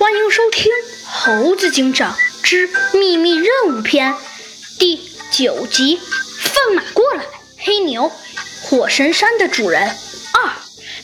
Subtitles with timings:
[0.00, 0.72] 欢迎收听
[1.04, 4.14] 《猴子警长之秘密任务篇》
[4.78, 4.98] 第
[5.30, 5.98] 九集
[6.38, 7.24] 《放马过来，
[7.58, 8.04] 黑牛》。
[8.62, 9.94] 火神山的主人
[10.32, 10.52] 二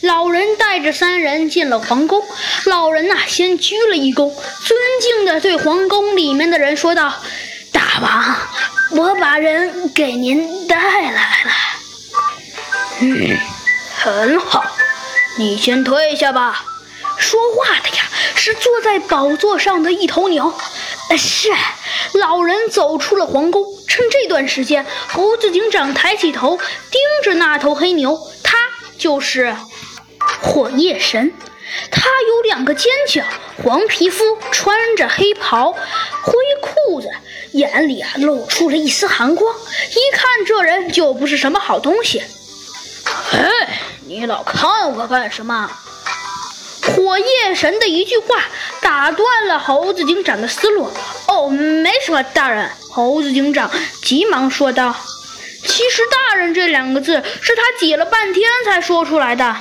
[0.01, 2.25] 老人带着三人进了皇宫。
[2.65, 4.33] 老人呐，先鞠了一躬，
[4.65, 7.13] 尊敬地对皇宫里面的人说道
[7.71, 8.37] ：“大王，
[8.93, 11.51] 我把人给您带来了。”
[13.01, 13.37] 嗯，
[13.95, 14.65] 很好，
[15.37, 16.65] 你先退下吧。
[17.19, 18.06] 说话的呀，
[18.47, 20.55] 是坐在宝座上的一头牛。
[21.11, 21.51] 呃，是。
[22.13, 28.17] 老人走出了皇宫，趁这段时间，猴子警长抬起头盯着那头黑牛。
[28.45, 28.57] 他
[28.97, 29.57] 就是
[30.41, 31.35] 火夜神。
[31.91, 33.25] 他有两个尖角，
[33.65, 37.11] 黄皮肤，穿着黑袍、灰裤子，
[37.51, 39.53] 眼里啊露出了一丝寒光。
[39.57, 42.23] 一看这人就不是什么好东西。
[43.33, 45.69] 哎，你老看我干什么？
[46.87, 48.45] 火夜神的一句话
[48.81, 50.91] 打断了猴子警长的思路。
[51.27, 52.71] 哦，没什么，大人。
[52.91, 53.71] 猴子警长
[54.03, 54.95] 急忙说道。
[55.67, 59.57] 其实“大人”这两个字是他挤了半天才说出来的。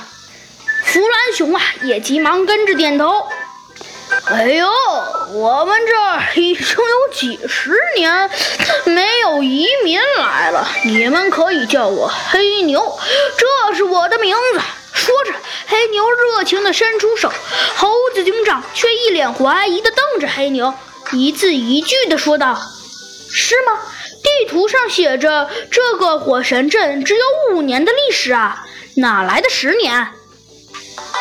[0.84, 3.26] 弗兰熊啊，也急忙跟着点头。
[4.26, 4.70] 哎呦，
[5.32, 8.30] 我们这儿已经有几十年
[8.84, 12.98] 没有移民来了，你们可以叫我黑牛，
[13.36, 14.60] 这是我的名字。
[14.94, 15.32] 说着，
[15.66, 17.32] 黑牛热情地伸出手，
[17.74, 20.72] 猴子警长却一脸怀疑地瞪着黑牛，
[21.12, 22.60] 一字一句地说道
[23.30, 23.72] ：“是吗？
[24.22, 28.64] 地图上写着这个火神镇只有五年的历史啊，
[28.96, 30.08] 哪来的十年？”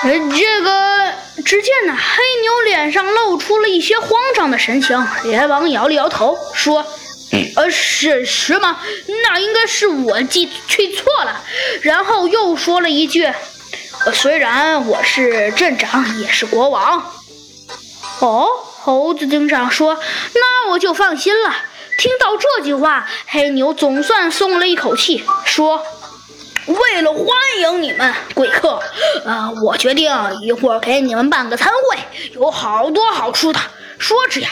[0.03, 6.85] 呃，这个，只见呢，黑牛脸上露出了一些慌张的神情，连忙摇了摇头，说
[7.55, 8.79] ：“呃，是是吗？
[9.23, 11.41] 那应该是我记记错了。”
[11.81, 13.31] 然后又说了一句
[14.13, 17.03] ：“虽然我是镇长，也是国王。”
[18.19, 18.47] 哦，
[18.81, 19.97] 猴子警长说
[20.33, 21.53] ：“那我就放心了。”
[21.97, 25.81] 听到这句话，黑牛总算松了一口气，说。
[26.67, 27.27] 为了欢
[27.59, 28.81] 迎你们贵客，
[29.23, 30.11] 呃，我决定
[30.41, 31.99] 一会儿给你们办个餐会，
[32.33, 33.59] 有好多好处的。
[33.99, 34.49] 说着呀，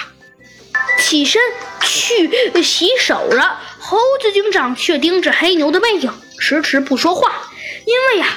[1.00, 1.42] 起身
[1.82, 3.60] 去洗手了。
[3.80, 7.32] 猴子警长却盯着黑牛的背影，迟迟不说话。
[7.88, 8.28] 因为呀，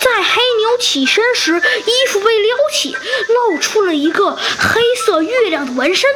[0.00, 2.96] 在黑牛起身时，衣服被撩起，
[3.28, 6.08] 露出了一个黑色月亮的纹身。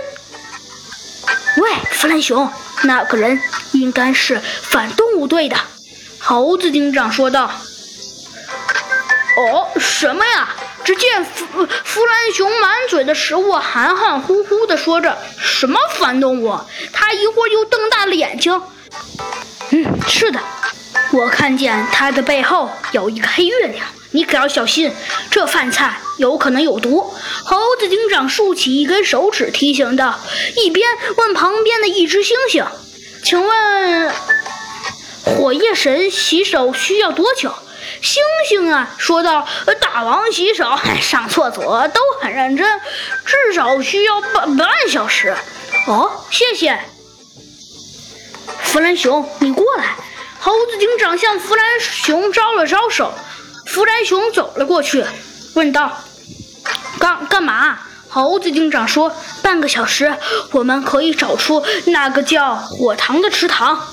[1.58, 2.50] 喂，弗兰熊，
[2.82, 3.41] 那个人
[3.72, 5.56] 应该是反动物队的。
[6.19, 7.50] 猴子警长说道
[9.36, 10.48] ：“哦，什么呀？”
[10.84, 16.60] 只见弗弗兰熊满嘴的食物，含含糊糊的说着：“什么反动物？”
[16.92, 18.60] 他一会儿又瞪大了眼睛。
[19.72, 20.38] “嗯，是的，
[21.14, 24.92] 我看见他的背后有一个黑月亮，你可要小心，
[25.30, 27.08] 这饭菜有可能有毒。”
[27.47, 30.19] 猴子警长竖起一根手指提醒道，
[30.56, 32.66] 一边问旁边的一只猩猩
[33.22, 34.12] ：“请问？”
[35.25, 37.54] 火夜神洗手需要多久？
[38.02, 38.19] 猩
[38.50, 39.46] 猩啊，说道
[39.81, 42.81] ：“大王洗手、 上厕所都很认真，
[43.25, 45.32] 至少需要半半小时。”
[45.86, 46.76] 哦，谢谢。
[48.64, 49.94] 弗兰熊，你过来。
[51.16, 53.12] 向弗兰熊招了招手，
[53.66, 55.04] 弗兰熊走了过去，
[55.54, 55.91] 问道
[56.98, 60.16] ：“干干嘛？”猴子警长说：“半个小时，
[60.52, 63.86] 我们可以找出那个叫火塘的池塘。”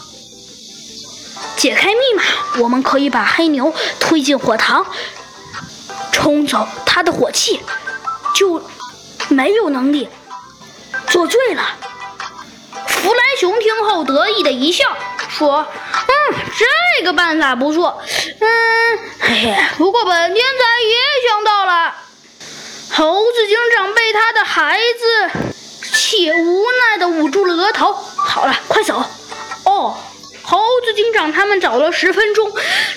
[1.57, 2.23] 解开密码，
[2.59, 4.85] 我们可以把黑牛推进火塘，
[6.11, 7.59] 冲走他的火气，
[8.35, 8.63] 就
[9.29, 10.07] 没有能力
[11.07, 11.63] 做罪了。
[12.87, 14.85] 弗兰熊听后得意的一笑，
[15.29, 15.65] 说：“，
[16.57, 18.01] 这个办法不错。
[18.39, 18.47] 嗯，
[19.19, 21.95] 嘿嘿，不过本天才也想到了。”
[22.93, 25.29] 猴子警长被他的孩子
[25.93, 27.93] 气无奈的捂住了额头。
[27.93, 29.03] 好了，快走。
[29.65, 29.95] 哦。
[30.43, 32.51] 猴子警长他们找了十分钟，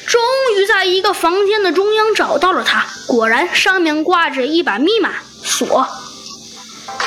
[0.06, 0.20] 终
[0.56, 2.84] 于在一个房间的中央找到了它。
[3.06, 5.12] 果然，上面挂着一把密码
[5.44, 5.86] 锁。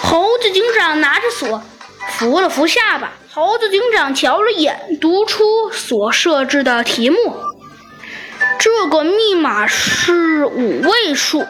[0.04, 1.62] 猴子警长拿着锁，
[2.18, 3.12] 扶了扶下巴。
[3.32, 7.18] 猴子警长瞧了眼，读出所设置的题目：
[8.58, 11.46] 这个密码是五位数。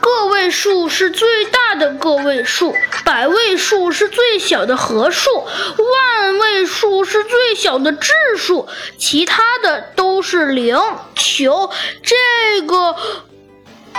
[0.00, 8.68] 个位数是最大的个位数，百位数是最小的合数，万位数是最小的质数，
[8.98, 10.78] 其他的都是零。
[11.16, 11.70] 求
[12.02, 12.94] 这个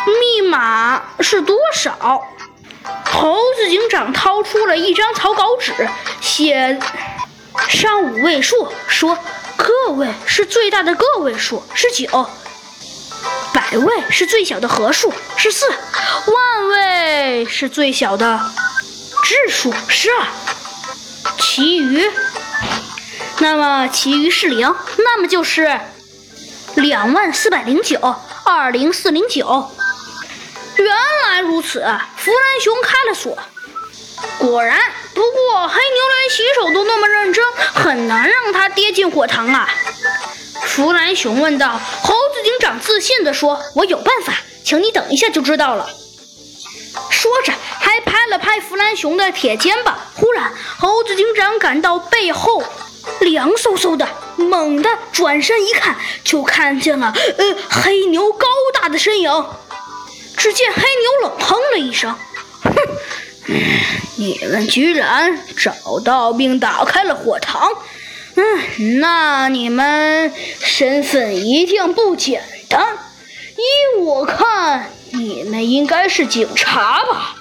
[0.05, 2.21] 密码是多少？
[3.05, 5.73] 猴子警长掏出了一张草稿纸，
[6.21, 6.79] 写
[7.69, 9.17] 上五位数，说
[9.55, 12.29] 个位是最大的个位数，是九。
[13.53, 15.65] 百位是最小的合数，是四；
[16.27, 18.39] 万位是最小的
[19.23, 20.27] 质数是二，
[21.39, 22.11] 其余，
[23.39, 25.79] 那么其余是零，那么就是
[26.75, 27.97] 两万四百零九
[28.43, 29.71] 二零四零九。
[30.77, 30.93] 原来
[31.41, 31.79] 如此，
[32.17, 33.37] 弗兰熊开了锁。
[34.39, 34.79] 果然，
[35.13, 39.69] 不过黑牛连洗手都那么认真，很难让他跌进火塘啊。
[40.61, 41.79] 弗兰熊问道。
[42.01, 44.33] 猴子警长自信地说：“我有办法，
[44.63, 45.89] 请你等一下就知道了。”
[47.11, 49.97] 说着，还拍了拍弗兰熊的铁肩膀。
[50.15, 52.63] 忽然，猴子警长感到背后
[53.19, 54.07] 凉飕飕的，
[54.37, 59.45] 猛地转身一看，就看见了呃黑牛高大的身影。
[60.45, 62.15] 只见黑牛冷哼了一声
[62.61, 62.71] ：“哼，
[64.17, 67.67] 你们居然找到并打开了火塘，
[68.35, 72.95] 嗯，那你们身份一定不简单。
[73.55, 77.37] 依我看，你们应该是警察吧？”